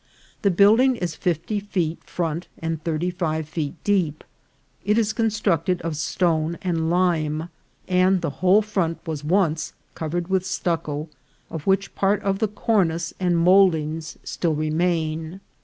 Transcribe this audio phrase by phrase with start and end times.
[0.41, 4.23] The building is fifty feet front and thirty five feet deep;
[4.83, 7.49] it is constructed of stone and lime,
[7.87, 11.07] and the whole front was once covered with stucco,
[11.51, 15.39] of which part of the cornice and mouldings still remain.